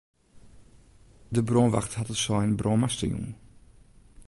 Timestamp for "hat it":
1.97-2.21